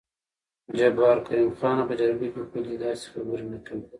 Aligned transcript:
جبار: 0.77 1.17
کريم 1.27 1.49
خانه 1.59 1.83
په 1.89 1.93
جرګه 1.99 2.27
کې 2.31 2.39
خو 2.51 2.59
دې 2.65 2.75
داسې 2.83 3.05
خبرې 3.13 3.45
نه 3.51 3.59
کوې. 3.65 3.85